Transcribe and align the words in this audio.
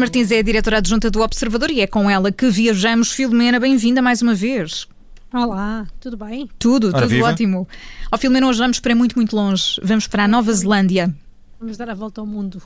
Martins 0.00 0.30
é 0.30 0.38
a 0.38 0.42
diretora 0.42 0.78
adjunta 0.78 1.10
do 1.10 1.20
Observador 1.20 1.70
e 1.70 1.82
é 1.82 1.86
com 1.86 2.08
ela 2.08 2.32
que 2.32 2.48
viajamos. 2.48 3.12
Filomena, 3.12 3.60
bem-vinda 3.60 4.00
mais 4.00 4.22
uma 4.22 4.34
vez. 4.34 4.88
Olá, 5.30 5.86
tudo 6.00 6.16
bem? 6.16 6.48
Tudo, 6.58 6.88
Ora, 6.88 7.02
tudo 7.02 7.10
viva. 7.10 7.28
ótimo. 7.28 7.68
Ao 8.10 8.18
Filomena, 8.18 8.46
hoje 8.48 8.58
vamos 8.60 8.80
para 8.80 8.94
muito, 8.94 9.14
muito 9.14 9.36
longe. 9.36 9.78
Vamos 9.82 10.06
para 10.06 10.24
a 10.24 10.28
Nova 10.28 10.50
Zelândia. 10.54 11.14
Vamos 11.60 11.76
dar 11.76 11.90
a 11.90 11.94
volta 11.94 12.22
ao 12.22 12.26
mundo. 12.26 12.62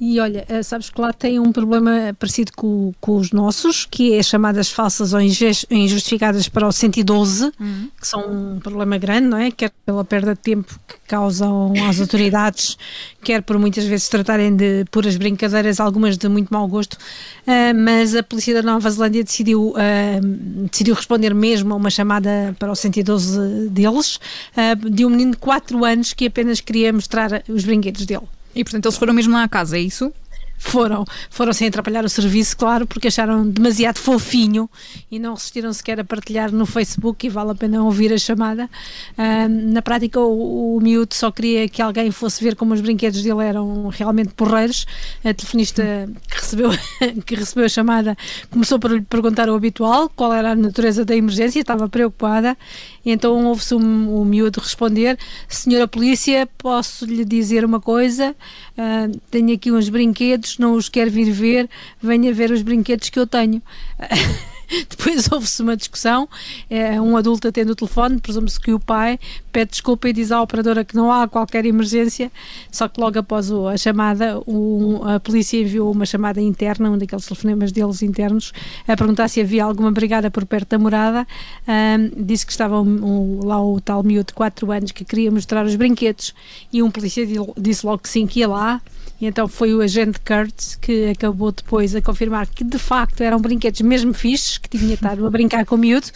E 0.00 0.20
olha, 0.20 0.44
eh, 0.48 0.62
sabes 0.62 0.90
que 0.90 1.00
lá 1.00 1.12
tem 1.12 1.40
um 1.40 1.50
problema 1.50 2.14
parecido 2.16 2.52
com, 2.54 2.92
com 3.00 3.16
os 3.16 3.32
nossos, 3.32 3.84
que 3.84 4.14
é 4.14 4.22
chamadas 4.22 4.70
falsas 4.70 5.12
ou 5.12 5.20
injustificadas 5.20 6.48
para 6.48 6.68
o 6.68 6.72
112, 6.72 7.52
uhum. 7.58 7.88
que 8.00 8.06
são 8.06 8.20
um 8.30 8.60
problema 8.60 8.96
grande, 8.96 9.26
não 9.26 9.38
é? 9.38 9.50
Quer 9.50 9.72
pela 9.84 10.04
perda 10.04 10.34
de 10.34 10.40
tempo 10.40 10.78
que 10.86 10.94
causam 11.08 11.72
às 11.88 11.98
autoridades, 12.00 12.78
quer 13.24 13.42
por 13.42 13.58
muitas 13.58 13.86
vezes 13.86 14.08
tratarem 14.08 14.54
de 14.54 14.84
puras 14.88 15.16
brincadeiras, 15.16 15.80
algumas 15.80 16.16
de 16.16 16.28
muito 16.28 16.52
mau 16.52 16.68
gosto. 16.68 16.94
Uh, 16.94 17.74
mas 17.74 18.14
a 18.14 18.22
polícia 18.22 18.54
da 18.54 18.62
Nova 18.62 18.88
Zelândia 18.88 19.24
decidiu, 19.24 19.70
uh, 19.70 20.66
decidiu 20.70 20.94
responder 20.94 21.34
mesmo 21.34 21.74
a 21.74 21.76
uma 21.76 21.90
chamada 21.90 22.54
para 22.56 22.70
o 22.70 22.76
112 22.76 23.68
deles, 23.70 24.20
uh, 24.56 24.90
de 24.90 25.04
um 25.04 25.10
menino 25.10 25.32
de 25.32 25.38
4 25.38 25.84
anos 25.84 26.12
que 26.12 26.26
apenas 26.26 26.60
queria 26.60 26.92
mostrar 26.92 27.42
os 27.48 27.64
brinquedos 27.64 28.06
dele. 28.06 28.37
E 28.54 28.64
portanto 28.64 28.86
eles 28.86 28.96
foram 28.98 29.12
mesmo 29.12 29.32
lá 29.32 29.44
à 29.44 29.48
casa, 29.48 29.76
é 29.76 29.80
isso? 29.80 30.12
Foram, 30.58 31.04
foram 31.30 31.52
sem 31.52 31.68
atrapalhar 31.68 32.04
o 32.04 32.08
serviço, 32.08 32.56
claro, 32.56 32.86
porque 32.86 33.08
acharam 33.08 33.48
demasiado 33.48 33.98
fofinho 33.98 34.68
e 35.10 35.18
não 35.18 35.34
resistiram 35.34 35.72
sequer 35.72 36.00
a 36.00 36.04
partilhar 36.04 36.52
no 36.52 36.66
Facebook 36.66 37.26
e 37.26 37.30
vale 37.30 37.52
a 37.52 37.54
pena 37.54 37.82
ouvir 37.82 38.12
a 38.12 38.18
chamada. 38.18 38.68
Uh, 39.16 39.48
na 39.48 39.80
prática, 39.80 40.20
o, 40.20 40.76
o 40.76 40.80
miúdo 40.80 41.14
só 41.14 41.30
queria 41.30 41.68
que 41.68 41.80
alguém 41.80 42.10
fosse 42.10 42.42
ver 42.42 42.56
como 42.56 42.74
os 42.74 42.80
brinquedos 42.80 43.22
dele 43.22 43.42
eram 43.42 43.88
realmente 43.88 44.34
porreiros. 44.34 44.86
A 45.24 45.32
telefonista 45.32 45.82
que 46.28 46.36
recebeu, 46.36 46.70
que 47.24 47.34
recebeu 47.34 47.64
a 47.64 47.68
chamada 47.68 48.16
começou 48.50 48.78
por 48.78 48.90
lhe 48.90 49.02
perguntar 49.02 49.48
o 49.48 49.54
habitual, 49.54 50.10
qual 50.14 50.32
era 50.32 50.52
a 50.52 50.56
natureza 50.56 51.04
da 51.04 51.14
emergência, 51.14 51.60
estava 51.60 51.88
preocupada. 51.88 52.56
Então 53.04 53.46
ouve-se 53.46 53.74
o, 53.74 53.78
o 53.78 54.24
miúdo 54.24 54.60
responder: 54.60 55.18
Senhora 55.48 55.86
Polícia, 55.86 56.48
posso 56.58 57.04
lhe 57.06 57.24
dizer 57.24 57.64
uma 57.64 57.80
coisa? 57.80 58.34
Uh, 58.78 59.20
tenho 59.28 59.52
aqui 59.52 59.72
uns 59.72 59.88
brinquedos, 59.88 60.56
não 60.56 60.74
os 60.74 60.88
quer 60.88 61.10
vir 61.10 61.32
ver, 61.32 61.68
venha 62.00 62.32
ver 62.32 62.52
os 62.52 62.62
brinquedos 62.62 63.10
que 63.10 63.18
eu 63.18 63.26
tenho. 63.26 63.60
Depois 64.88 65.30
houve-se 65.30 65.62
uma 65.62 65.76
discussão, 65.76 66.28
é, 66.68 67.00
um 67.00 67.16
adulto 67.16 67.48
atende 67.48 67.72
o 67.72 67.74
telefone, 67.74 68.20
presume-se 68.20 68.60
que 68.60 68.72
o 68.72 68.78
pai 68.78 69.18
pede 69.50 69.70
desculpa 69.70 70.08
e 70.08 70.12
diz 70.12 70.30
à 70.30 70.42
operadora 70.42 70.84
que 70.84 70.94
não 70.94 71.10
há 71.10 71.26
qualquer 71.26 71.64
emergência, 71.64 72.30
só 72.70 72.88
que 72.88 73.00
logo 73.00 73.18
após 73.18 73.50
a 73.50 73.76
chamada, 73.76 74.38
o, 74.46 75.00
a 75.04 75.18
polícia 75.18 75.60
enviou 75.60 75.90
uma 75.90 76.04
chamada 76.04 76.40
interna, 76.40 76.90
um 76.90 76.98
daqueles 76.98 77.26
telefonemas 77.26 77.72
deles 77.72 78.02
internos, 78.02 78.52
a 78.86 78.96
perguntar 78.96 79.28
se 79.28 79.40
havia 79.40 79.64
alguma 79.64 79.90
brigada 79.90 80.30
por 80.30 80.44
perto 80.44 80.70
da 80.70 80.78
morada. 80.78 81.26
Um, 81.66 82.24
disse 82.24 82.44
que 82.44 82.52
estava 82.52 82.80
um, 82.80 83.04
um, 83.04 83.46
lá 83.46 83.62
o 83.62 83.80
tal 83.80 84.02
miúdo 84.02 84.28
de 84.28 84.34
4 84.34 84.70
anos 84.70 84.92
que 84.92 85.04
queria 85.04 85.30
mostrar 85.30 85.64
os 85.64 85.74
brinquedos 85.76 86.34
e 86.72 86.82
um 86.82 86.90
polícia 86.90 87.26
disse 87.56 87.86
logo 87.86 87.98
que 87.98 88.08
sim, 88.08 88.26
que 88.26 88.40
ia 88.40 88.48
lá. 88.48 88.80
E 89.20 89.26
então 89.26 89.48
foi 89.48 89.74
o 89.74 89.80
agente 89.80 90.20
Kurtz 90.20 90.76
que 90.76 91.10
acabou 91.10 91.50
depois 91.50 91.94
a 91.94 92.00
confirmar 92.00 92.46
que 92.46 92.62
de 92.62 92.78
facto 92.78 93.20
eram 93.20 93.40
brinquedos 93.40 93.80
mesmo 93.80 94.14
fixes, 94.14 94.58
que 94.58 94.68
tinha 94.68 94.94
estado 94.94 95.26
a 95.26 95.30
brincar 95.30 95.66
com 95.66 95.74
o 95.74 95.78
miúdo 95.78 96.06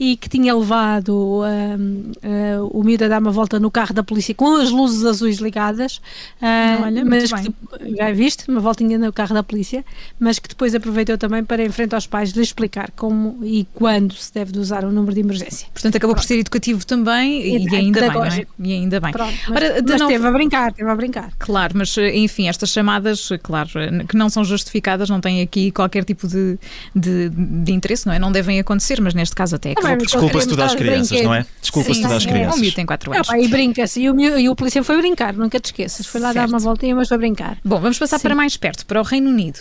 e 0.00 0.16
que 0.16 0.30
tinha 0.30 0.56
levado 0.56 1.42
um, 1.42 2.12
uh, 2.24 2.66
o 2.72 2.82
miúdo 2.82 3.04
a 3.04 3.08
dar 3.08 3.20
uma 3.20 3.30
volta 3.30 3.60
no 3.60 3.70
carro 3.70 3.92
da 3.92 4.02
polícia 4.02 4.34
com 4.34 4.56
as 4.56 4.70
luzes 4.70 5.04
azuis 5.04 5.36
ligadas. 5.36 5.98
Uh, 6.40 6.84
Olha, 6.84 7.04
mas 7.04 7.30
que, 7.30 7.52
já 7.96 8.10
viste, 8.10 8.48
uma 8.48 8.60
voltinha 8.60 8.98
no 8.98 9.12
carro 9.12 9.34
da 9.34 9.42
polícia, 9.42 9.84
mas 10.18 10.38
que 10.38 10.48
depois 10.48 10.74
aproveitou 10.74 11.18
também 11.18 11.44
para 11.44 11.62
em 11.62 11.68
frente 11.68 11.94
aos 11.94 12.06
pais 12.06 12.30
lhe 12.30 12.42
explicar 12.42 12.90
como 12.92 13.44
e 13.44 13.66
quando 13.74 14.14
se 14.14 14.32
deve 14.32 14.58
usar 14.58 14.84
o 14.86 14.90
número 14.90 15.12
de 15.12 15.20
emergência. 15.20 15.68
Portanto, 15.72 15.96
acabou 15.96 16.14
Pronto. 16.14 16.24
por 16.24 16.28
ser 16.28 16.38
educativo 16.38 16.86
também 16.86 17.42
e, 17.42 17.68
e 17.68 17.76
ainda 17.76 18.00
bem, 18.00 18.40
é? 18.40 18.46
E 18.58 18.72
ainda 18.72 19.00
bem. 19.00 19.12
Pronto, 19.12 19.34
mas, 19.48 19.62
Ora, 19.62 19.82
mas 19.86 20.00
novo... 20.00 20.26
a 20.26 20.32
brincar, 20.32 20.72
teve 20.72 20.90
a 20.90 20.96
brincar. 20.96 21.30
Claro, 21.38 21.74
mas 21.76 21.94
enfim, 21.98 22.39
estas 22.48 22.70
chamadas, 22.70 23.28
claro, 23.42 23.68
que 24.08 24.16
não 24.16 24.28
são 24.28 24.44
justificadas, 24.44 25.08
não 25.08 25.20
têm 25.20 25.40
aqui 25.40 25.70
qualquer 25.70 26.04
tipo 26.04 26.26
de, 26.26 26.58
de, 26.94 27.28
de 27.30 27.72
interesse, 27.72 28.06
não 28.06 28.12
é? 28.12 28.18
Não 28.18 28.32
devem 28.32 28.58
acontecer, 28.58 29.00
mas 29.00 29.14
neste 29.14 29.34
caso 29.34 29.56
até 29.56 29.72
é 29.72 29.96
Desculpa-se 29.96 30.48
tudo 30.48 30.62
às 30.62 30.74
crianças, 30.74 31.22
não 31.22 31.34
é? 31.34 31.46
Desculpa-se 31.60 32.02
tudo 32.02 32.14
às 32.14 32.26
crianças. 32.26 32.56
O 32.56 32.60
miúdo 32.60 32.76
tem 32.76 32.86
4 32.86 33.12
anos. 33.12 33.30
Ah, 33.30 33.38
e 33.38 33.48
brinca-se. 33.48 34.00
E 34.00 34.10
o, 34.10 34.38
e 34.38 34.48
o 34.48 34.56
polícia 34.56 34.82
foi 34.82 34.96
brincar, 34.98 35.34
nunca 35.34 35.58
te 35.60 35.66
esqueças. 35.66 36.06
Foi 36.06 36.20
lá 36.20 36.32
certo. 36.32 36.46
dar 36.46 36.48
uma 36.48 36.58
voltinha, 36.58 36.94
mas 36.94 37.08
foi 37.08 37.18
brincar. 37.18 37.58
Bom, 37.64 37.80
vamos 37.80 37.98
passar 37.98 38.18
Sim. 38.18 38.22
para 38.22 38.34
mais 38.34 38.56
perto, 38.56 38.86
para 38.86 39.00
o 39.00 39.04
Reino 39.04 39.30
Unido. 39.30 39.60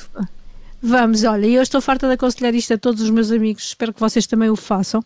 Vamos, 0.81 1.23
olha, 1.23 1.45
eu 1.45 1.61
estou 1.61 1.81
farta 1.81 2.07
de 2.07 2.13
aconselhar 2.13 2.55
isto 2.55 2.73
a 2.73 2.77
todos 2.77 3.01
os 3.01 3.09
meus 3.09 3.31
amigos, 3.31 3.63
espero 3.63 3.93
que 3.93 3.99
vocês 3.99 4.25
também 4.25 4.49
o 4.49 4.55
façam. 4.55 5.03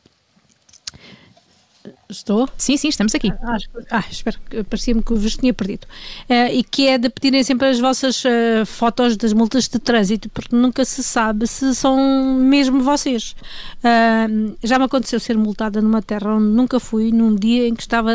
Estou? 2.14 2.48
Sim, 2.58 2.78
sim, 2.78 2.90
estamos 2.90 3.14
aqui. 3.16 3.32
Ah, 3.42 3.58
ah 3.90 4.04
espero 4.10 4.38
que 4.50 4.64
parecia-me 4.64 5.02
que 5.02 5.14
vos 5.14 5.36
tinha 5.36 5.54
perdido. 5.54 5.86
Uh, 6.30 6.54
e 6.54 6.64
que 6.64 6.88
é 6.88 6.98
de 6.98 7.10
pedirem 7.10 7.44
sempre 7.44 7.68
as 7.68 7.80
vossas 7.80 8.24
uh, 8.24 8.66
fotos 8.66 9.18
das 9.18 9.34
multas 9.34 9.68
de 9.68 9.80
trânsito, 9.80 10.30
porque 10.30 10.56
nunca 10.56 10.86
se 10.86 11.04
sabe 11.04 11.48
se 11.48 11.74
são 11.74 11.98
mesmo 12.40 12.82
vocês. 12.84 13.36
Uh, 13.80 14.56
já 14.64 14.78
me 14.78 14.86
aconteceu 14.86 15.20
ser 15.20 15.38
multada 15.38 15.82
numa 15.82 16.02
terra 16.02 16.36
onde 16.36 16.46
nunca 16.46 16.80
fui, 16.80 17.12
num 17.12 17.36
dia 17.36 17.68
em 17.68 17.74
que 17.74 17.82
estava 17.82 18.12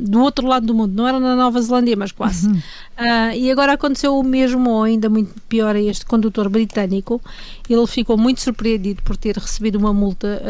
do 0.00 0.20
outro 0.20 0.46
lado 0.46 0.66
do 0.66 0.74
mundo, 0.74 0.94
não 0.94 1.08
era 1.08 1.18
na 1.18 1.34
Nova 1.34 1.60
Zelândia, 1.60 1.96
mas 1.96 2.12
quase. 2.12 2.48
Uhum. 2.48 2.60
e 3.34 3.50
agora 3.50 3.72
aconteceu 3.72 4.18
o 4.18 4.22
mesmo, 4.22 4.70
ou 4.70 4.82
ainda 4.82 5.08
muito 5.08 5.32
pior, 5.48 5.74
a 5.74 5.80
este 5.80 6.04
condutor 6.04 6.48
britânico. 6.48 7.20
Ele 7.68 7.86
ficou 7.86 8.18
muito 8.18 8.40
surpreendido 8.40 9.02
por 9.02 9.16
ter 9.16 9.36
recebido 9.36 9.76
uma 9.76 9.92
multa 9.92 10.42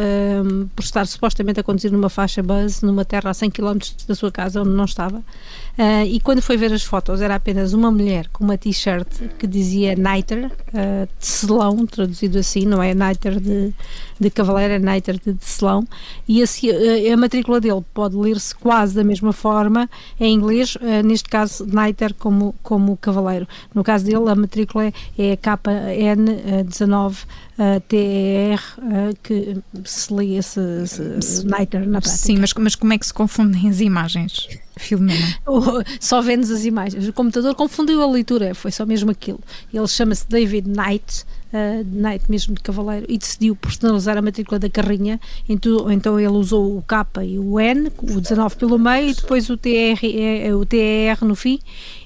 por 0.75 0.83
estar 0.83 1.07
supostamente 1.07 1.61
a 1.61 1.63
conduzir 1.63 1.93
numa 1.93 2.09
faixa 2.09 2.43
numa 2.81 3.05
terra 3.05 3.31
a 3.31 3.35
100 3.35 3.51
km 3.51 3.79
da 4.09 4.15
sua 4.15 4.33
casa, 4.33 4.63
onde 4.63 4.71
não 4.71 4.85
estava. 4.85 5.19
Uh, 5.19 6.05
e 6.07 6.21
quando 6.21 6.43
foi 6.43 6.57
ver 6.57 6.73
as 6.73 6.83
fotos, 6.83 7.21
era 7.21 7.35
apenas 7.35 7.73
uma 7.73 7.91
mulher 7.91 8.29
com 8.29 8.45
uma 8.45 8.59
t-shirt 8.59 9.09
que 9.39 9.47
dizia 9.47 9.95
Niter, 9.95 10.47
uh, 10.47 11.09
selão, 11.19 11.87
traduzido 11.87 12.39
assim, 12.39 12.67
não 12.67 12.83
é 12.83 12.95
Niter 12.95 13.41
de, 13.41 13.73
de 14.21 14.31
cavaleiro, 14.31 14.75
é 14.75 14.79
Niter 14.79 15.19
de, 15.19 15.35
selão. 15.41 15.87
E 16.29 16.41
esse, 16.41 16.71
uh, 16.71 17.13
a 17.13 17.17
matrícula 17.17 17.59
dele 17.59 17.83
pode 17.95 18.17
ler-se 18.17 18.55
quase 18.55 18.95
da 18.95 19.03
mesma 19.03 19.33
forma 19.33 19.89
em 20.21 20.35
inglês, 20.35 20.77
neste 21.05 21.29
caso 21.29 21.67
Niter 21.67 22.15
como, 22.15 22.55
como 22.63 22.97
cavaleiro. 22.99 23.49
No 23.75 23.83
caso 23.83 24.05
dele, 24.05 24.29
a 24.29 24.35
matrícula 24.35 24.85
é, 24.85 24.93
é 25.19 25.37
KN19 25.37 27.25
uh, 27.59 27.81
TER, 27.89 28.61
uh, 28.79 29.17
que 29.23 29.57
se 29.85 30.13
lê 30.13 30.37
esse, 30.37 30.61
esse 30.61 31.47
Niter 31.47 31.87
na 31.87 32.01
prática. 32.01 32.17
Sim, 32.17 32.39
mas, 32.39 32.52
mas 32.59 32.75
como 32.75 32.93
é 32.93 32.99
que 32.99 33.07
se 33.07 33.15
confundem 33.15 33.69
as 33.69 33.81
imagens? 33.81 34.49
Filomena. 34.77 35.39
só 36.01 36.21
vendo 36.21 36.43
as 36.43 36.65
imagens. 36.65 37.07
O 37.07 37.13
computador 37.13 37.55
confundiu 37.55 38.03
a 38.03 38.07
leitura, 38.07 38.55
foi 38.55 38.71
só 38.71 38.87
mesmo 38.87 39.11
aquilo. 39.11 39.41
Ele 39.73 39.87
chama-se 39.87 40.29
David 40.29 40.69
Knight, 40.69 41.25
uh, 41.53 41.85
Knight 41.85 42.25
mesmo 42.29 42.55
de 42.55 42.61
cavaleiro, 42.61 43.07
e 43.09 43.19
decidiu 43.19 43.55
personalizar 43.55 44.17
a 44.17 44.23
matrícula 44.23 44.59
da 44.59 44.69
carrinha. 44.71 45.21
Então, 45.49 45.91
então 45.93 46.19
ele 46.19 46.29
usou 46.29 46.79
o 46.79 46.83
K 46.83 47.07
e 47.25 47.39
o 47.39 47.61
N, 47.61 47.93
o 47.99 48.21
19 48.21 48.57
pelo 48.57 48.79
meio, 48.79 49.11
e 49.11 49.15
depois 49.15 49.51
o 49.51 49.57
TR, 49.57 50.05
é, 50.05 50.55
o 50.55 50.65
TER 50.65 51.25
no 51.25 51.35
fim. 51.35 51.59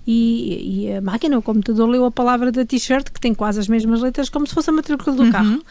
E, 0.07 0.87
e, 0.87 0.93
a 0.93 1.01
máquina, 1.01 1.37
o 1.37 1.43
computador, 1.43 1.89
leu 1.89 2.05
a 2.05 2.11
palavra 2.11 2.53
da 2.53 2.65
t-shirt, 2.65 3.11
que 3.11 3.21
tem 3.21 3.35
quase 3.35 3.59
as 3.59 3.67
mesmas 3.67 4.01
letras, 4.01 4.29
como 4.29 4.47
se 4.47 4.55
fosse 4.55 4.71
a 4.71 4.73
matrícula 4.73 5.17
do 5.17 5.25
uhum. 5.25 5.33
carro. 5.33 5.63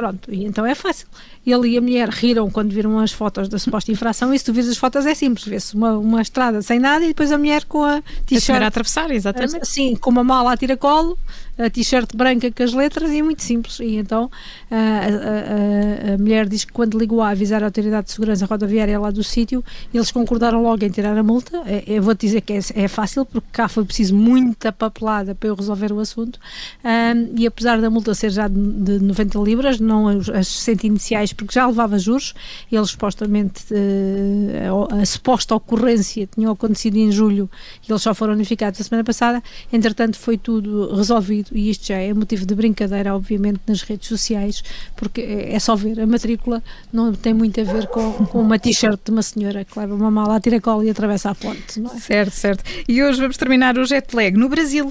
Pronto, 0.00 0.32
e 0.32 0.46
então 0.46 0.64
é 0.64 0.74
fácil. 0.74 1.06
Ele 1.46 1.68
e 1.68 1.76
a 1.76 1.80
mulher 1.82 2.08
riram 2.08 2.50
quando 2.50 2.72
viram 2.72 2.98
as 2.98 3.12
fotos 3.12 3.50
da 3.50 3.58
suposta 3.58 3.92
infração, 3.92 4.32
e 4.32 4.38
se 4.38 4.46
tu 4.46 4.50
vês 4.50 4.66
as 4.66 4.78
fotos 4.78 5.04
é 5.04 5.14
simples, 5.14 5.46
vê-se 5.46 5.74
uma, 5.74 5.98
uma 5.98 6.22
estrada 6.22 6.62
sem 6.62 6.78
nada 6.78 7.04
e 7.04 7.08
depois 7.08 7.30
a 7.30 7.36
mulher 7.36 7.66
com 7.66 7.84
a 7.84 8.00
t-shirt. 8.24 8.62
A 8.62 8.66
atravessar, 8.66 9.10
exatamente. 9.10 9.68
Sim, 9.68 9.94
com 9.96 10.08
uma 10.08 10.24
mala 10.24 10.54
a 10.54 10.56
tiracolo, 10.56 11.18
a 11.60 11.68
t-shirt 11.68 12.16
branca 12.16 12.50
com 12.50 12.62
as 12.62 12.72
letras 12.72 13.10
e 13.10 13.18
é 13.18 13.22
muito 13.22 13.42
simples. 13.42 13.78
E 13.80 13.96
então 13.96 14.30
a, 14.70 14.76
a, 14.76 16.10
a, 16.10 16.14
a, 16.14 16.18
mulher 16.18 16.48
diz 16.48 16.64
que 16.64 16.72
quando 16.72 16.98
ligou 16.98 17.20
a 17.20 17.30
avisar 17.30 17.62
a 17.62 17.66
Autoridade 17.66 18.06
de 18.06 18.12
Segurança 18.12 18.46
Rodoviária 18.46 18.98
lá 18.98 19.10
do 19.10 19.22
sítio, 19.22 19.62
eles 19.92 20.10
concordaram 20.10 20.62
logo 20.62 20.84
em 20.84 20.88
tirar 20.88 21.16
a 21.16 21.22
multa. 21.22 21.62
É, 21.66 21.84
eu 21.86 22.02
vou-te 22.02 22.26
dizer 22.26 22.40
que 22.40 22.54
é, 22.54 22.60
é, 22.74 22.88
fácil, 22.88 23.24
porque 23.26 23.48
cá 23.52 23.68
foi 23.68 23.84
preciso 23.84 24.14
muita 24.14 24.72
papelada 24.72 25.34
para 25.34 25.48
eu 25.48 25.54
resolver 25.54 25.92
o 25.92 26.00
assunto. 26.00 26.38
Um, 26.84 27.38
e 27.38 27.46
apesar 27.46 27.80
da 27.80 27.90
multa 27.90 28.14
ser 28.14 28.30
já 28.30 28.48
de, 28.48 28.54
de 28.54 28.98
90 28.98 29.38
libras, 29.40 29.78
não 29.78 30.08
as, 30.08 30.28
as 30.28 30.48
100 30.48 30.78
iniciais, 30.84 31.32
porque 31.32 31.52
já 31.52 31.66
levava 31.66 31.98
juros, 31.98 32.34
eles 32.70 32.90
supostamente 32.90 33.64
uh, 33.72 34.94
a, 34.94 35.02
a 35.02 35.06
suposta 35.06 35.54
ocorrência 35.54 36.26
tinha 36.26 36.50
acontecido 36.50 36.96
em 36.96 37.12
julho 37.12 37.50
e 37.86 37.92
eles 37.92 38.02
só 38.02 38.14
foram 38.14 38.32
unificados 38.32 38.80
a 38.80 38.84
semana 38.84 39.04
passada. 39.04 39.42
Entretanto, 39.72 40.16
foi 40.16 40.38
tudo 40.38 40.94
resolvido 40.94 41.49
e 41.52 41.70
isto 41.70 41.86
já 41.86 41.96
é 41.96 42.12
motivo 42.12 42.46
de 42.46 42.54
brincadeira, 42.54 43.14
obviamente, 43.14 43.60
nas 43.66 43.82
redes 43.82 44.08
sociais, 44.08 44.62
porque 44.96 45.20
é 45.20 45.58
só 45.58 45.74
ver, 45.76 46.00
a 46.00 46.06
matrícula 46.06 46.62
não 46.92 47.12
tem 47.12 47.34
muito 47.34 47.60
a 47.60 47.64
ver 47.64 47.86
com, 47.88 48.12
com 48.26 48.40
uma 48.40 48.58
t-shirt 48.58 48.98
de 49.04 49.10
uma 49.10 49.22
senhora 49.22 49.64
que 49.64 49.78
leva 49.78 49.94
uma 49.94 50.10
mala 50.10 50.36
a 50.36 50.40
tiracola 50.40 50.84
e 50.84 50.90
atravessa 50.90 51.30
a 51.30 51.34
ponte, 51.34 51.80
não 51.80 51.90
é? 51.92 51.98
Certo, 51.98 52.32
certo. 52.32 52.64
E 52.88 53.02
hoje 53.02 53.20
vamos 53.20 53.36
terminar 53.36 53.78
o 53.78 53.84
jet 53.84 54.14
lag 54.14 54.36
no 54.36 54.48
Brasil. 54.48 54.90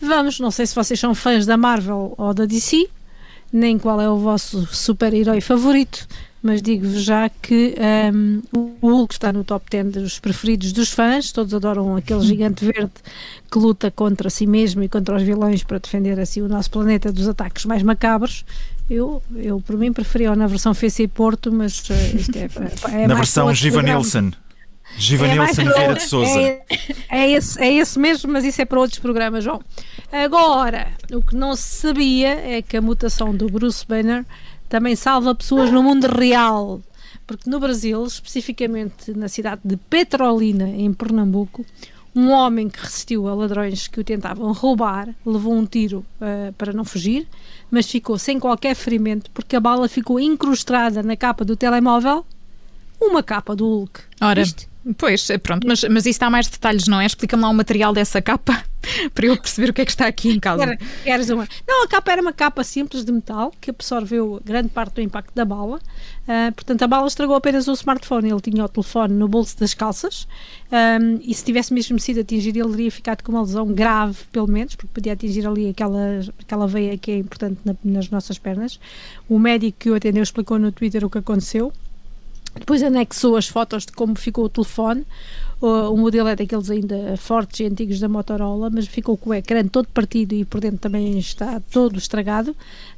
Vamos, 0.00 0.40
não 0.40 0.50
sei 0.50 0.66
se 0.66 0.74
vocês 0.74 0.98
são 0.98 1.14
fãs 1.14 1.46
da 1.46 1.56
Marvel 1.56 2.14
ou 2.16 2.34
da 2.34 2.44
DC, 2.44 2.88
nem 3.52 3.78
qual 3.78 4.00
é 4.00 4.08
o 4.08 4.18
vosso 4.18 4.66
super-herói 4.66 5.40
favorito, 5.40 6.06
mas 6.46 6.62
digo-vos 6.62 7.02
já 7.02 7.28
que 7.28 7.74
um, 8.14 8.42
o 8.52 8.76
Hulk 8.80 9.14
está 9.14 9.32
no 9.32 9.42
top 9.42 9.66
10 9.68 9.92
dos 9.92 10.18
preferidos 10.20 10.72
dos 10.72 10.90
fãs, 10.90 11.32
todos 11.32 11.52
adoram 11.52 11.96
aquele 11.96 12.20
gigante 12.20 12.64
verde 12.64 12.92
que 13.50 13.58
luta 13.58 13.90
contra 13.90 14.30
si 14.30 14.46
mesmo 14.46 14.82
e 14.82 14.88
contra 14.88 15.16
os 15.16 15.22
vilões 15.22 15.64
para 15.64 15.78
defender 15.78 16.20
assim 16.20 16.40
o 16.40 16.48
nosso 16.48 16.70
planeta 16.70 17.12
dos 17.12 17.28
ataques 17.28 17.64
mais 17.64 17.82
macabros. 17.82 18.44
Eu, 18.88 19.20
eu 19.34 19.60
por 19.60 19.76
mim, 19.76 19.92
preferia 19.92 20.36
na 20.36 20.46
versão 20.46 20.70
FC 20.70 21.08
Porto, 21.08 21.50
mas 21.50 21.80
uh, 21.90 22.16
isto 22.16 22.36
é, 22.38 22.48
é 23.02 23.08
Na 23.08 23.14
versão 23.16 23.52
Giva 23.52 23.82
Nielsen. 23.82 24.32
Givanilson 24.96 25.62
é 25.62 25.64
Vieira 25.64 25.94
de 25.94 26.02
Souza. 26.02 26.40
É, 26.40 26.64
é, 27.10 27.32
esse, 27.32 27.60
é 27.60 27.72
esse 27.74 27.98
mesmo, 27.98 28.32
mas 28.32 28.44
isso 28.44 28.62
é 28.62 28.64
para 28.64 28.78
outros 28.78 28.98
programas, 28.98 29.44
João. 29.44 29.60
Agora, 30.10 30.88
o 31.12 31.20
que 31.20 31.34
não 31.34 31.54
se 31.56 31.80
sabia 31.80 32.28
é 32.28 32.62
que 32.62 32.76
a 32.76 32.80
mutação 32.82 33.34
do 33.34 33.48
Bruce 33.48 33.84
Banner 33.86 34.24
também 34.68 34.96
salva 34.96 35.34
pessoas 35.34 35.70
no 35.70 35.82
mundo 35.82 36.06
real. 36.06 36.80
Porque 37.26 37.50
no 37.50 37.58
Brasil, 37.58 38.04
especificamente 38.04 39.12
na 39.12 39.28
cidade 39.28 39.60
de 39.64 39.76
Petrolina, 39.76 40.68
em 40.68 40.92
Pernambuco, 40.92 41.66
um 42.14 42.30
homem 42.30 42.68
que 42.68 42.80
resistiu 42.80 43.28
a 43.28 43.34
ladrões 43.34 43.88
que 43.88 44.00
o 44.00 44.04
tentavam 44.04 44.52
roubar 44.52 45.08
levou 45.24 45.52
um 45.52 45.66
tiro 45.66 46.04
uh, 46.20 46.52
para 46.54 46.72
não 46.72 46.84
fugir, 46.84 47.28
mas 47.70 47.90
ficou 47.90 48.16
sem 48.16 48.38
qualquer 48.38 48.74
ferimento 48.74 49.30
porque 49.32 49.56
a 49.56 49.60
bala 49.60 49.88
ficou 49.88 50.18
incrustada 50.18 51.02
na 51.02 51.16
capa 51.16 51.44
do 51.44 51.56
telemóvel, 51.56 52.24
uma 53.00 53.22
capa 53.22 53.54
do 53.54 53.66
Hulk. 53.66 54.00
Ora. 54.20 54.40
Isto 54.40 54.66
Pois, 54.96 55.28
é, 55.30 55.38
pronto, 55.38 55.66
mas, 55.66 55.82
mas 55.84 56.06
isso 56.06 56.20
dá 56.20 56.30
mais 56.30 56.48
detalhes, 56.48 56.86
não 56.86 57.00
é? 57.00 57.06
Explica-me 57.06 57.42
lá 57.42 57.48
o 57.48 57.54
material 57.54 57.92
dessa 57.92 58.22
capa 58.22 58.64
para 59.12 59.26
eu 59.26 59.36
perceber 59.36 59.70
o 59.70 59.72
que 59.72 59.80
é 59.80 59.84
que 59.84 59.90
está 59.90 60.06
aqui 60.06 60.30
em 60.30 60.38
causa. 60.38 60.76
Queres 61.02 61.28
uma? 61.28 61.48
Não, 61.66 61.84
a 61.84 61.88
capa 61.88 62.12
era 62.12 62.22
uma 62.22 62.32
capa 62.32 62.62
simples 62.62 63.04
de 63.04 63.10
metal 63.10 63.52
que 63.60 63.70
absorveu 63.70 64.40
grande 64.44 64.68
parte 64.68 64.94
do 64.94 65.00
impacto 65.00 65.34
da 65.34 65.44
bala. 65.44 65.80
Uh, 66.28 66.52
portanto, 66.54 66.82
a 66.82 66.86
bala 66.86 67.06
estragou 67.08 67.34
apenas 67.34 67.66
o 67.66 67.72
smartphone. 67.72 68.30
Ele 68.30 68.40
tinha 68.40 68.64
o 68.64 68.68
telefone 68.68 69.14
no 69.14 69.26
bolso 69.26 69.58
das 69.58 69.74
calças 69.74 70.28
um, 70.70 71.20
e 71.20 71.34
se 71.34 71.44
tivesse 71.44 71.74
mesmo 71.74 71.98
sido 71.98 72.20
atingido, 72.20 72.58
ele 72.58 72.70
teria 72.70 72.90
ficado 72.90 73.22
com 73.22 73.32
uma 73.32 73.42
lesão 73.42 73.66
grave, 73.66 74.18
pelo 74.30 74.46
menos, 74.46 74.76
porque 74.76 74.90
podia 74.94 75.14
atingir 75.14 75.46
ali 75.46 75.68
aquela, 75.68 76.20
aquela 76.40 76.66
veia 76.68 76.96
que 76.96 77.10
é 77.10 77.18
importante 77.18 77.60
na, 77.64 77.74
nas 77.84 78.08
nossas 78.08 78.38
pernas. 78.38 78.78
O 79.28 79.38
médico 79.38 79.78
que 79.80 79.90
o 79.90 79.94
atendeu 79.94 80.22
explicou 80.22 80.60
no 80.60 80.70
Twitter 80.70 81.04
o 81.04 81.10
que 81.10 81.18
aconteceu. 81.18 81.72
Depois 82.58 82.82
anexou 82.82 83.36
as 83.36 83.46
fotos 83.46 83.86
de 83.86 83.92
como 83.92 84.16
ficou 84.16 84.44
o 84.44 84.48
telefone. 84.48 85.04
O, 85.60 85.66
o 85.66 85.96
modelo 85.96 86.28
é 86.28 86.36
daqueles 86.36 86.70
ainda 86.70 87.16
fortes 87.16 87.60
e 87.60 87.64
antigos 87.64 87.98
da 87.98 88.08
Motorola, 88.08 88.68
mas 88.70 88.86
ficou 88.86 89.16
com 89.16 89.30
o 89.30 89.34
ecrã 89.34 89.66
todo 89.66 89.88
partido 89.88 90.34
e 90.34 90.44
por 90.44 90.60
dentro 90.60 90.78
também 90.78 91.18
está 91.18 91.60
todo 91.70 91.96
estragado. 91.98 92.54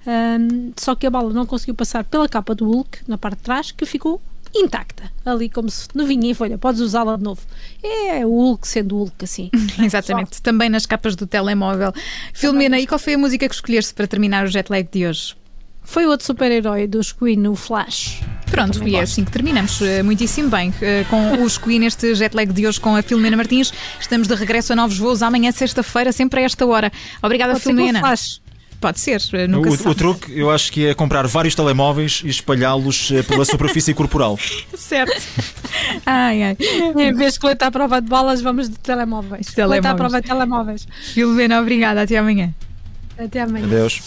Um, 0.06 0.72
só 0.76 0.94
que 0.94 1.06
a 1.06 1.10
bala 1.10 1.32
não 1.32 1.46
conseguiu 1.46 1.74
passar 1.74 2.04
pela 2.04 2.28
capa 2.28 2.54
do 2.54 2.68
Hulk, 2.68 3.00
na 3.06 3.16
parte 3.16 3.38
de 3.38 3.42
trás, 3.44 3.70
que 3.70 3.86
ficou 3.86 4.20
intacta, 4.54 5.10
ali 5.24 5.48
como 5.48 5.70
se 5.70 5.88
novinha 5.94 6.30
em 6.30 6.34
folha, 6.34 6.56
podes 6.56 6.80
usá-la 6.80 7.16
de 7.16 7.22
novo. 7.22 7.40
É 7.82 8.24
o 8.24 8.30
Hulk 8.30 8.66
sendo 8.66 8.96
Hulk 8.96 9.24
assim. 9.24 9.50
Exatamente, 9.82 10.36
Só. 10.36 10.42
também 10.42 10.68
nas 10.68 10.86
capas 10.86 11.14
do 11.14 11.26
telemóvel. 11.26 11.92
Filomena, 12.32 12.78
e 12.78 12.86
qual 12.86 12.98
foi 12.98 13.14
a 13.14 13.18
música 13.18 13.48
que 13.48 13.54
escolheste 13.54 13.94
para 13.94 14.06
terminar 14.06 14.46
o 14.46 14.48
jet 14.48 14.70
lag 14.70 14.88
de 14.90 15.06
hoje? 15.06 15.36
Foi 15.82 16.06
outro 16.06 16.26
super-herói 16.26 16.86
dos 16.86 17.12
Queen, 17.12 17.46
o 17.46 17.54
Flash. 17.54 18.20
Pronto, 18.50 18.86
e 18.86 18.96
é 18.96 19.00
assim 19.02 19.24
que 19.24 19.30
terminamos. 19.30 19.80
Eh, 19.82 20.02
muitíssimo 20.02 20.48
bem. 20.48 20.72
Eh, 20.80 21.04
com 21.08 21.42
os 21.42 21.58
Queen, 21.58 21.84
este 21.84 22.14
jet 22.14 22.34
lag 22.34 22.52
de 22.52 22.66
hoje 22.66 22.80
com 22.80 22.96
a 22.96 23.02
Filomena 23.02 23.36
Martins. 23.36 23.72
Estamos 24.00 24.26
de 24.26 24.34
regresso 24.34 24.72
a 24.72 24.76
novos 24.76 24.98
voos 24.98 25.22
amanhã, 25.22 25.52
sexta-feira, 25.52 26.12
sempre 26.12 26.40
a 26.40 26.44
esta 26.44 26.66
hora. 26.66 26.90
Obrigada, 27.22 27.52
Pode 27.52 27.64
Filomena. 27.64 28.00
Flash. 28.00 28.40
Pode 28.80 29.00
ser, 29.00 29.20
eh, 29.32 29.48
nunca 29.48 29.70
o, 29.70 29.90
o 29.90 29.94
truque, 29.94 30.38
eu 30.38 30.52
acho 30.52 30.70
que 30.70 30.86
é 30.86 30.94
comprar 30.94 31.26
vários 31.26 31.52
telemóveis 31.52 32.22
e 32.24 32.28
espalhá-los 32.28 33.10
pela 33.26 33.44
superfície 33.44 33.92
corporal. 33.92 34.38
certo. 34.76 35.20
Ai, 36.06 36.42
ai. 36.44 36.56
Em 36.96 37.12
vez 37.12 37.34
de 37.34 37.40
coletar 37.40 37.66
a 37.66 37.70
prova 37.72 38.00
de 38.00 38.08
balas, 38.08 38.40
vamos 38.40 38.68
de 38.68 38.78
telemóveis. 38.78 39.48
telemóveis. 39.48 39.82
Coletar 39.82 39.90
a 39.90 39.94
prova 39.96 40.20
de 40.20 40.28
telemóveis. 40.28 40.86
Filomena, 41.12 41.60
obrigada. 41.60 42.02
Até 42.02 42.18
amanhã. 42.18 42.54
Até 43.18 43.40
amanhã. 43.40 43.66
Adeus. 43.66 44.00